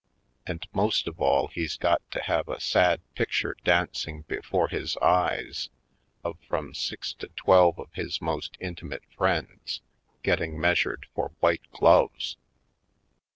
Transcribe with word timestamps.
And 0.47 0.65
most 0.73 1.07
of 1.07 1.21
all 1.21 1.49
he's 1.49 1.77
got 1.77 2.01
to 2.09 2.23
have 2.23 2.49
a 2.49 2.59
sad 2.59 3.01
picture 3.13 3.55
dancing 3.63 4.23
be 4.23 4.37
fore 4.41 4.67
his 4.69 4.97
eyes 4.97 5.69
of 6.23 6.39
from 6.47 6.73
six 6.73 7.13
to 7.19 7.27
twelve 7.35 7.77
of 7.77 7.93
his 7.93 8.19
most 8.19 8.57
intimate 8.59 9.03
friends 9.15 9.83
getting 10.23 10.59
measured 10.59 11.05
for 11.13 11.33
white 11.39 11.69
gloves. 11.71 12.35